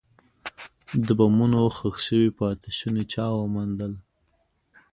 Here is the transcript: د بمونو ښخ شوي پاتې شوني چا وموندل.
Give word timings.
د 1.05 1.07
بمونو 1.19 1.59
ښخ 1.77 1.95
شوي 2.07 2.29
پاتې 2.39 2.69
شوني 2.77 3.03
چا 3.13 3.25
وموندل. 3.39 3.93